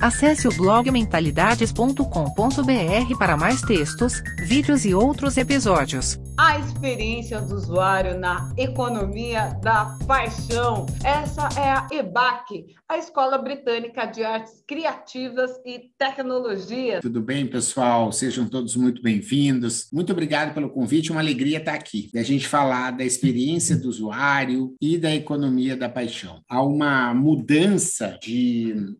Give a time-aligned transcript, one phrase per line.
[0.00, 6.18] Acesse o blog mentalidades.com.br para mais textos, vídeos e outros episódios.
[6.38, 10.86] A experiência do usuário na economia da paixão.
[11.04, 17.00] Essa é a EBAC, a Escola Britânica de Artes Criativas e Tecnologia.
[17.02, 18.10] Tudo bem, pessoal?
[18.10, 19.90] Sejam todos muito bem-vindos.
[19.92, 22.10] Muito obrigado pelo convite, uma alegria estar aqui.
[22.14, 26.40] Da gente falar da experiência do usuário e da economia da paixão.
[26.48, 28.96] Há uma mudança de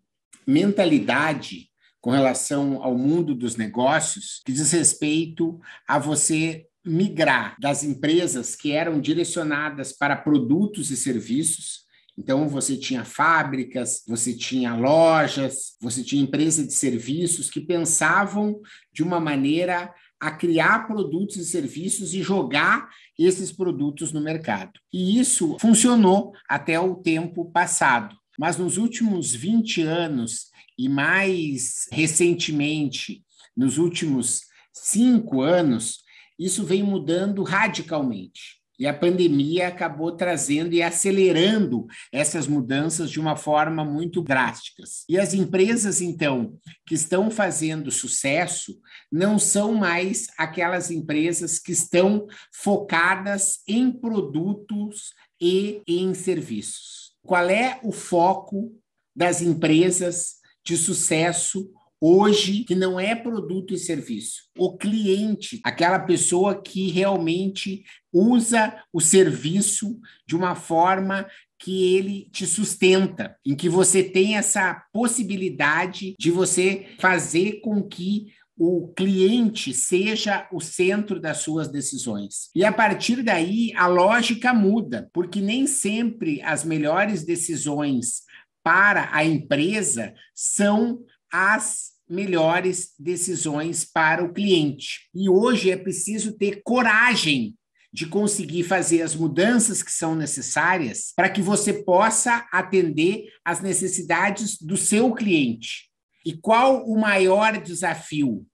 [0.51, 8.57] mentalidade com relação ao mundo dos negócios que diz respeito a você migrar das empresas
[8.57, 11.85] que eram direcionadas para produtos e serviços.
[12.19, 18.61] Então, você tinha fábricas, você tinha lojas, você tinha empresas de serviços que pensavam
[18.93, 24.73] de uma maneira a criar produtos e serviços e jogar esses produtos no mercado.
[24.93, 28.20] E isso funcionou até o tempo passado.
[28.41, 30.47] Mas nos últimos 20 anos
[30.79, 33.23] e mais recentemente,
[33.55, 35.99] nos últimos cinco anos,
[36.39, 38.59] isso vem mudando radicalmente.
[38.79, 44.85] E a pandemia acabou trazendo e acelerando essas mudanças de uma forma muito drástica.
[45.07, 48.81] E as empresas, então, que estão fazendo sucesso,
[49.13, 57.10] não são mais aquelas empresas que estão focadas em produtos e em serviços.
[57.31, 58.77] Qual é o foco
[59.15, 64.49] das empresas de sucesso hoje que não é produto e serviço.
[64.59, 71.25] O cliente, aquela pessoa que realmente usa o serviço de uma forma
[71.57, 78.33] que ele te sustenta, em que você tem essa possibilidade de você fazer com que
[78.63, 82.51] o cliente seja o centro das suas decisões.
[82.55, 88.21] E a partir daí, a lógica muda, porque nem sempre as melhores decisões
[88.63, 95.09] para a empresa são as melhores decisões para o cliente.
[95.15, 97.57] E hoje é preciso ter coragem
[97.91, 104.59] de conseguir fazer as mudanças que são necessárias para que você possa atender às necessidades
[104.61, 105.89] do seu cliente.
[106.27, 108.47] E qual o maior desafio?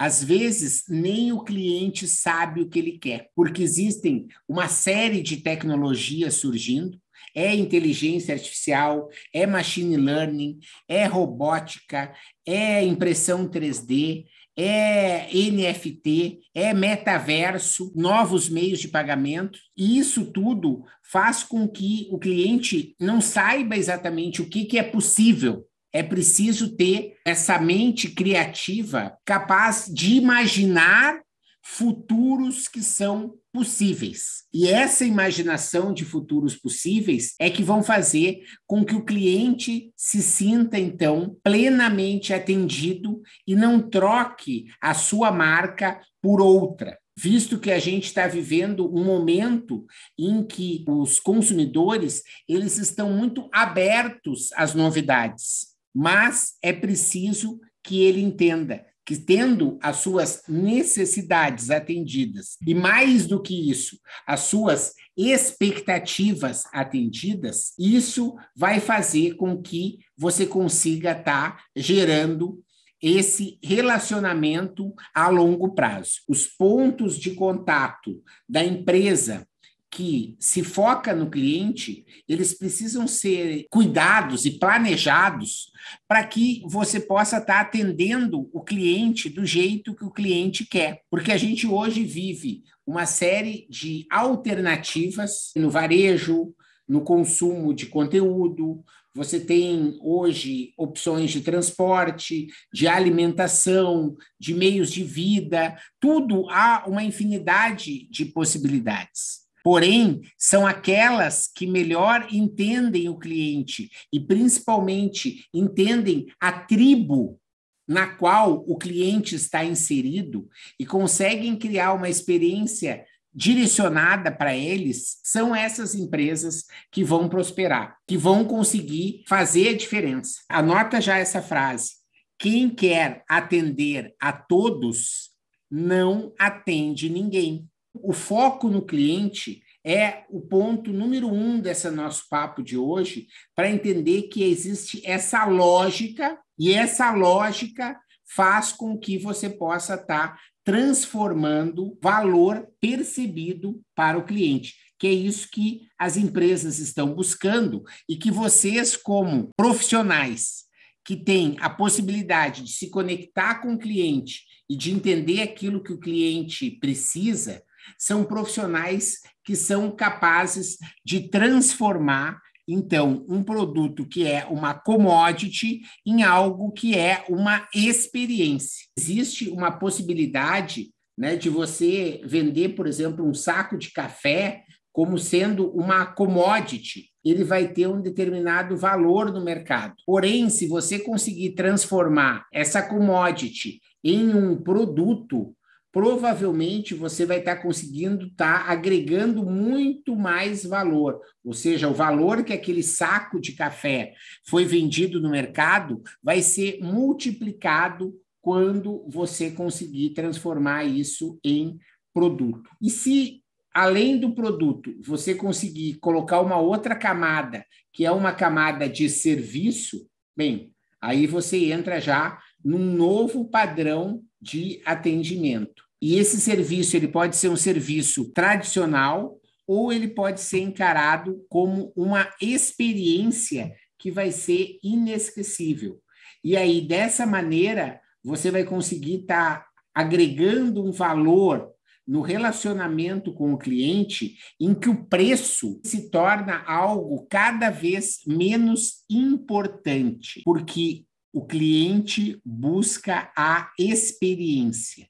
[0.00, 5.36] Às vezes, nem o cliente sabe o que ele quer, porque existem uma série de
[5.36, 6.98] tecnologias surgindo,
[7.34, 12.14] é inteligência artificial, é machine learning, é robótica,
[12.46, 14.24] é impressão 3D,
[14.56, 20.82] é NFT, é metaverso, novos meios de pagamento, e isso tudo
[21.12, 25.66] faz com que o cliente não saiba exatamente o que, que é possível.
[25.92, 31.20] É preciso ter essa mente criativa capaz de imaginar
[31.62, 34.44] futuros que são possíveis.
[34.52, 40.22] E essa imaginação de futuros possíveis é que vão fazer com que o cliente se
[40.22, 46.98] sinta, então, plenamente atendido e não troque a sua marca por outra.
[47.16, 49.84] Visto que a gente está vivendo um momento
[50.18, 58.20] em que os consumidores eles estão muito abertos às novidades, mas é preciso que ele
[58.20, 66.62] entenda que tendo as suas necessidades atendidas e mais do que isso, as suas expectativas
[66.72, 72.62] atendidas, isso vai fazer com que você consiga estar tá gerando
[73.02, 76.20] esse relacionamento a longo prazo.
[76.28, 79.46] Os pontos de contato da empresa
[79.90, 85.72] que se foca no cliente, eles precisam ser cuidados e planejados
[86.06, 91.02] para que você possa estar tá atendendo o cliente do jeito que o cliente quer.
[91.10, 96.54] Porque a gente hoje vive uma série de alternativas no varejo,
[96.88, 98.84] no consumo de conteúdo,
[99.14, 107.02] você tem hoje opções de transporte, de alimentação, de meios de vida, tudo há uma
[107.02, 109.49] infinidade de possibilidades.
[109.62, 117.38] Porém, são aquelas que melhor entendem o cliente e, principalmente, entendem a tribo
[117.86, 120.48] na qual o cliente está inserido
[120.78, 128.16] e conseguem criar uma experiência direcionada para eles, são essas empresas que vão prosperar, que
[128.16, 130.40] vão conseguir fazer a diferença.
[130.48, 131.92] Anota já essa frase:
[132.38, 135.30] quem quer atender a todos
[135.70, 137.69] não atende ninguém.
[137.94, 143.70] O foco no cliente é o ponto número um desse nosso papo de hoje, para
[143.70, 147.98] entender que existe essa lógica, e essa lógica
[148.34, 155.12] faz com que você possa estar tá transformando valor percebido para o cliente, que é
[155.12, 160.64] isso que as empresas estão buscando e que vocês, como profissionais
[161.04, 165.92] que têm a possibilidade de se conectar com o cliente e de entender aquilo que
[165.92, 167.62] o cliente precisa,
[167.98, 172.38] são profissionais que são capazes de transformar
[172.72, 178.86] então, um produto que é uma commodity em algo que é uma experiência.
[178.96, 184.62] Existe uma possibilidade né, de você vender, por exemplo, um saco de café
[184.92, 187.10] como sendo uma commodity.
[187.24, 189.94] Ele vai ter um determinado valor no mercado.
[190.06, 195.54] Porém, se você conseguir transformar essa commodity em um produto
[195.92, 202.44] provavelmente você vai estar conseguindo estar tá agregando muito mais valor, ou seja, o valor
[202.44, 204.14] que aquele saco de café
[204.46, 211.78] foi vendido no mercado vai ser multiplicado quando você conseguir transformar isso em
[212.12, 212.70] produto.
[212.80, 213.42] E se
[213.72, 220.06] além do produto você conseguir colocar uma outra camada, que é uma camada de serviço,
[220.36, 225.84] bem, aí você entra já num novo padrão de atendimento.
[226.00, 231.92] E esse serviço ele pode ser um serviço tradicional ou ele pode ser encarado como
[231.94, 236.00] uma experiência que vai ser inesquecível.
[236.42, 241.70] E aí, dessa maneira, você vai conseguir estar tá agregando um valor
[242.06, 249.04] no relacionamento com o cliente em que o preço se torna algo cada vez menos
[249.08, 255.08] importante, porque o cliente busca a experiência.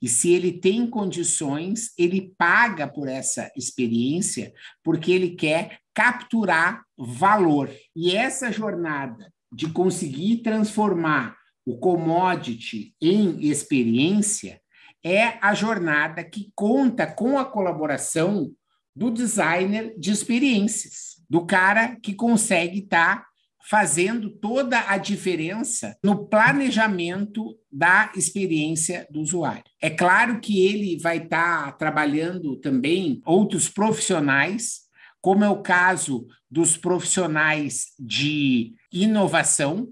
[0.00, 4.52] E se ele tem condições, ele paga por essa experiência,
[4.82, 7.70] porque ele quer capturar valor.
[7.94, 14.60] E essa jornada de conseguir transformar o commodity em experiência
[15.04, 18.52] é a jornada que conta com a colaboração
[18.94, 23.26] do designer de experiências, do cara que consegue estar tá
[23.68, 29.64] fazendo toda a diferença no planejamento da experiência do usuário.
[29.80, 34.80] É claro que ele vai estar tá trabalhando também outros profissionais,
[35.20, 39.88] como é o caso dos profissionais de inovação,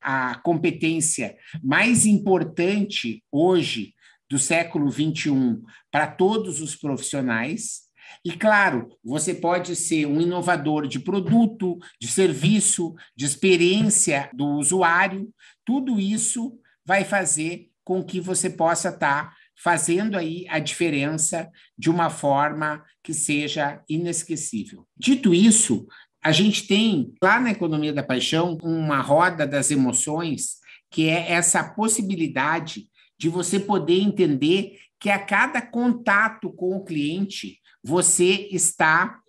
[0.00, 3.94] a competência mais importante hoje
[4.30, 7.83] do século 21 para todos os profissionais.
[8.24, 15.28] E claro, você pode ser um inovador de produto, de serviço, de experiência do usuário.
[15.64, 21.90] Tudo isso vai fazer com que você possa estar tá fazendo aí a diferença de
[21.90, 24.86] uma forma que seja inesquecível.
[24.96, 25.86] Dito isso,
[26.22, 30.56] a gente tem lá na economia da paixão uma roda das emoções,
[30.90, 32.88] que é essa possibilidade
[33.18, 39.20] de você poder entender que a cada contato com o cliente, você está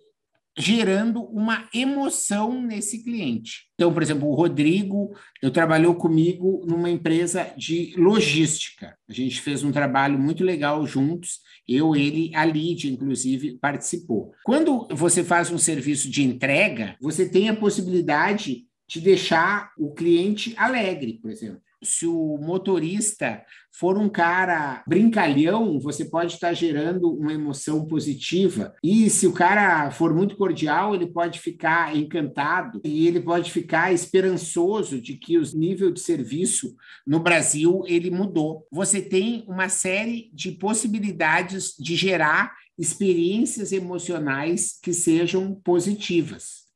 [0.58, 3.66] gerando uma emoção nesse cliente.
[3.74, 8.96] Então, por exemplo, o Rodrigo, eu trabalhou comigo numa empresa de logística.
[9.06, 11.40] A gente fez um trabalho muito legal juntos.
[11.68, 14.32] Eu, ele, a Lídia, inclusive, participou.
[14.44, 20.54] Quando você faz um serviço de entrega, você tem a possibilidade de deixar o cliente
[20.56, 27.32] alegre, por exemplo se o motorista for um cara brincalhão, você pode estar gerando uma
[27.32, 28.74] emoção positiva.
[28.82, 33.92] E se o cara for muito cordial, ele pode ficar encantado e ele pode ficar
[33.92, 36.74] esperançoso de que o nível de serviço
[37.06, 38.66] no Brasil ele mudou.
[38.72, 46.66] Você tem uma série de possibilidades de gerar experiências emocionais que sejam positivas.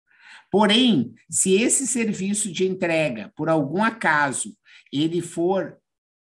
[0.51, 4.53] Porém, se esse serviço de entrega, por algum acaso,
[4.93, 5.77] ele for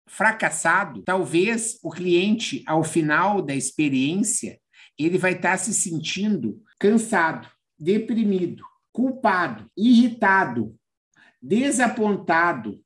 [0.07, 4.59] fracassado, talvez o cliente, ao final da experiência,
[4.97, 7.47] ele vai estar se sentindo cansado,
[7.77, 10.75] deprimido, culpado, irritado,
[11.41, 12.81] desapontado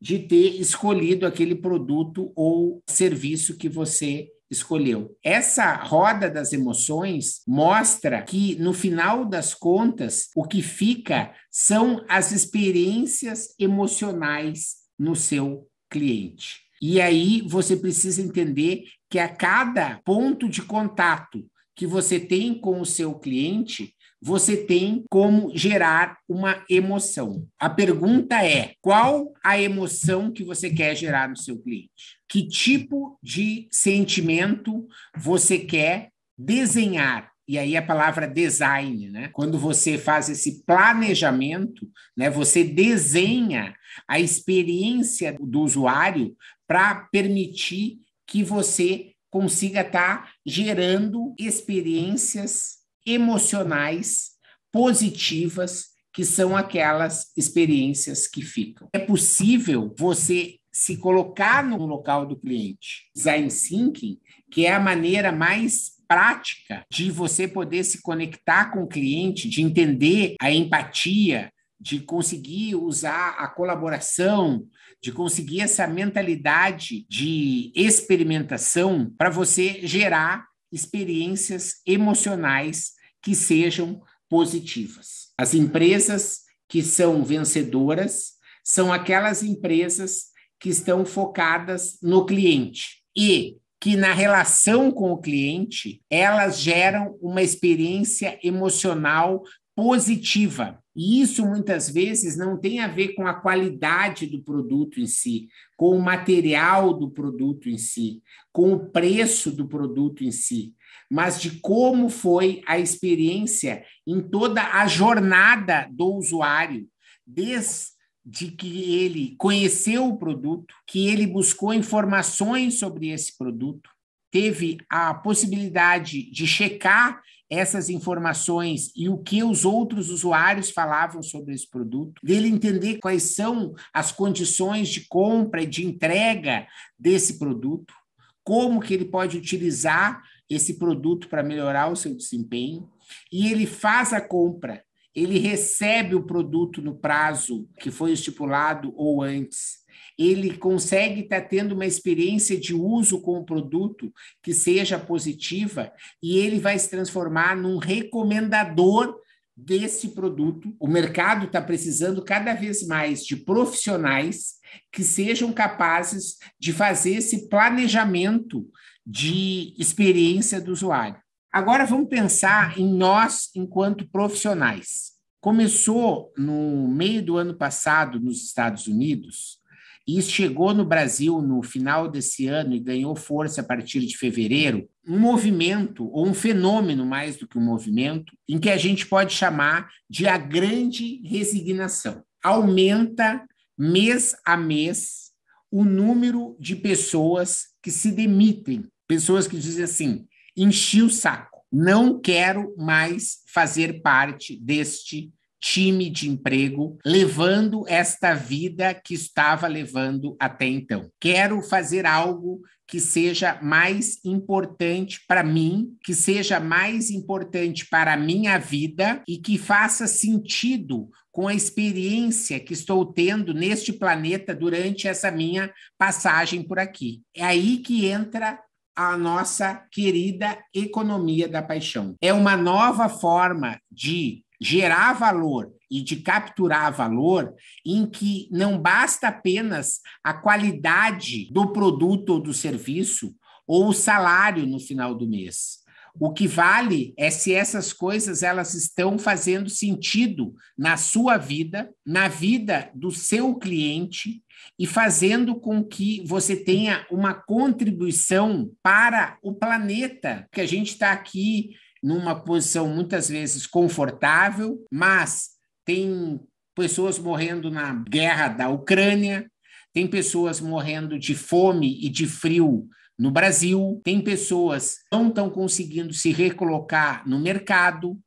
[0.00, 5.16] de ter escolhido aquele produto ou serviço que você escolheu.
[5.24, 12.30] Essa roda das emoções mostra que, no final das contas, o que fica são as
[12.30, 16.60] experiências emocionais no seu cliente.
[16.80, 22.80] E aí você precisa entender que a cada ponto de contato que você tem com
[22.80, 27.46] o seu cliente, você tem como gerar uma emoção.
[27.58, 32.16] A pergunta é: qual a emoção que você quer gerar no seu cliente?
[32.28, 34.86] Que tipo de sentimento
[35.16, 39.28] você quer desenhar e aí a palavra design, né?
[39.32, 43.74] Quando você faz esse planejamento, né, você desenha
[44.08, 46.36] a experiência do usuário
[46.66, 54.30] para permitir que você consiga estar tá gerando experiências emocionais
[54.72, 58.88] positivas, que são aquelas experiências que ficam.
[58.92, 63.10] É possível você se colocar no local do cliente.
[63.14, 64.18] Design thinking,
[64.50, 69.62] que é a maneira mais prática de você poder se conectar com o cliente, de
[69.62, 74.66] entender a empatia, de conseguir usar a colaboração,
[75.02, 85.32] de conseguir essa mentalidade de experimentação para você gerar experiências emocionais que sejam positivas.
[85.38, 88.32] As empresas que são vencedoras
[88.64, 90.26] são aquelas empresas
[90.58, 97.40] que estão focadas no cliente e que na relação com o cliente elas geram uma
[97.40, 99.44] experiência emocional
[99.76, 100.82] positiva.
[100.96, 105.46] E isso muitas vezes não tem a ver com a qualidade do produto em si,
[105.76, 108.20] com o material do produto em si,
[108.52, 110.74] com o preço do produto em si,
[111.08, 116.88] mas de como foi a experiência em toda a jornada do usuário,
[117.24, 117.94] desde
[118.26, 123.88] de que ele conheceu o produto, que ele buscou informações sobre esse produto,
[124.32, 131.54] teve a possibilidade de checar essas informações e o que os outros usuários falavam sobre
[131.54, 136.66] esse produto, dele entender quais são as condições de compra e de entrega
[136.98, 137.94] desse produto,
[138.42, 142.90] como que ele pode utilizar esse produto para melhorar o seu desempenho,
[143.32, 144.84] e ele faz a compra
[145.16, 149.78] ele recebe o produto no prazo que foi estipulado ou antes.
[150.18, 155.90] Ele consegue estar tá tendo uma experiência de uso com o produto que seja positiva
[156.22, 159.16] e ele vai se transformar num recomendador
[159.56, 160.76] desse produto.
[160.78, 164.56] O mercado está precisando cada vez mais de profissionais
[164.92, 168.68] que sejam capazes de fazer esse planejamento
[169.06, 171.25] de experiência do usuário.
[171.52, 175.12] Agora vamos pensar em nós enquanto profissionais.
[175.40, 179.58] Começou no meio do ano passado nos Estados Unidos
[180.06, 184.88] e chegou no Brasil no final desse ano e ganhou força a partir de fevereiro,
[185.06, 189.34] um movimento ou um fenômeno mais do que um movimento, em que a gente pode
[189.34, 192.22] chamar de a grande resignação.
[192.42, 193.44] Aumenta
[193.76, 195.32] mês a mês
[195.70, 201.64] o número de pessoas que se demitem, pessoas que dizem assim: enchi o saco.
[201.70, 210.36] Não quero mais fazer parte deste time de emprego, levando esta vida que estava levando
[210.38, 211.10] até então.
[211.20, 218.16] Quero fazer algo que seja mais importante para mim, que seja mais importante para a
[218.16, 225.08] minha vida e que faça sentido com a experiência que estou tendo neste planeta durante
[225.08, 227.22] essa minha passagem por aqui.
[227.34, 228.58] É aí que entra
[228.96, 232.16] a nossa querida economia da paixão.
[232.20, 239.28] É uma nova forma de gerar valor e de capturar valor em que não basta
[239.28, 243.34] apenas a qualidade do produto ou do serviço
[243.66, 245.84] ou o salário no final do mês.
[246.18, 252.26] O que vale é se essas coisas elas estão fazendo sentido na sua vida, na
[252.26, 254.42] vida do seu cliente
[254.78, 261.12] e fazendo com que você tenha uma contribuição para o planeta, que a gente está
[261.12, 261.70] aqui
[262.02, 265.50] numa posição muitas vezes confortável, mas
[265.84, 266.40] tem
[266.74, 269.50] pessoas morrendo na guerra da Ucrânia,
[269.92, 272.86] tem pessoas morrendo de fome e de frio
[273.18, 278.18] no Brasil, tem pessoas que não estão conseguindo se recolocar no mercado,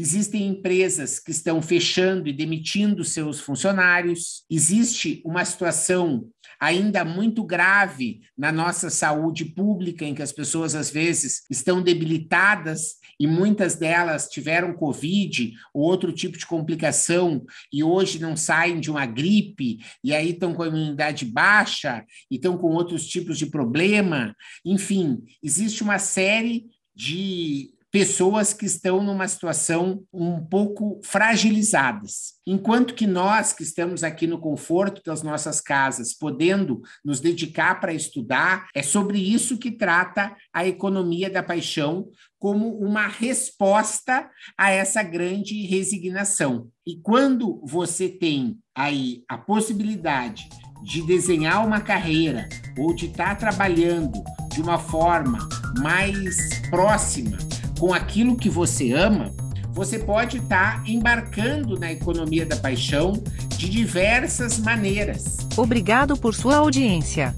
[0.00, 6.28] existem empresas que estão fechando e demitindo seus funcionários, existe uma situação
[6.60, 12.96] ainda muito grave na nossa saúde pública, em que as pessoas às vezes estão debilitadas
[13.18, 18.90] e muitas delas tiveram Covid ou outro tipo de complicação e hoje não saem de
[18.90, 23.46] uma gripe e aí estão com a imunidade baixa e estão com outros tipos de
[23.46, 24.34] problema.
[24.64, 32.34] Enfim, existe uma série de pessoas que estão numa situação um pouco fragilizadas.
[32.46, 37.92] Enquanto que nós, que estamos aqui no conforto das nossas casas, podendo nos dedicar para
[37.92, 42.06] estudar, é sobre isso que trata a economia da paixão
[42.38, 46.68] como uma resposta a essa grande resignação.
[46.86, 50.48] E quando você tem aí a possibilidade
[50.84, 55.48] de desenhar uma carreira ou de estar trabalhando de uma forma
[55.80, 57.36] mais próxima
[57.78, 59.32] com aquilo que você ama,
[59.70, 63.12] você pode estar tá embarcando na economia da paixão
[63.56, 65.36] de diversas maneiras.
[65.56, 67.34] Obrigado por sua audiência.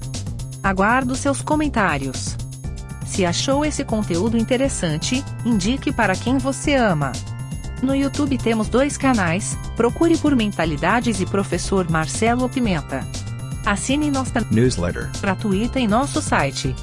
[0.63, 2.35] Aguardo seus comentários.
[3.05, 7.11] Se achou esse conteúdo interessante, indique para quem você ama.
[7.83, 13.05] No YouTube temos dois canais, procure por Mentalidades e Professor Marcelo Pimenta.
[13.65, 16.75] Assine nossa newsletter gratuita em nosso site.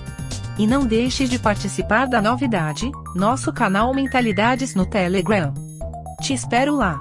[0.58, 5.54] E não deixe de participar da novidade, nosso canal Mentalidades no Telegram.
[6.20, 7.00] Te espero lá.